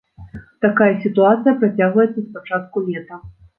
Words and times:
Такая 0.65 0.87
сітуацыя 1.03 1.53
працягваецца 1.61 2.17
з 2.19 2.25
пачатку 2.35 2.85
лета. 2.91 3.23